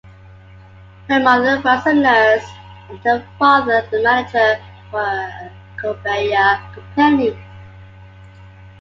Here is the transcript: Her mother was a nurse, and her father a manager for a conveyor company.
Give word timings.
Her 1.09 1.19
mother 1.19 1.61
was 1.61 1.85
a 1.85 1.93
nurse, 1.93 2.49
and 2.89 2.97
her 3.03 3.23
father 3.37 3.87
a 3.93 4.01
manager 4.01 4.59
for 4.89 4.99
a 5.03 5.51
conveyor 5.77 6.57
company. 6.73 7.37